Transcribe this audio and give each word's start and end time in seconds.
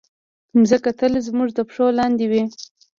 مځکه 0.59 0.91
تل 0.99 1.13
زموږ 1.27 1.49
د 1.53 1.59
پښو 1.69 1.85
لاندې 1.99 2.25
وي. 2.31 2.43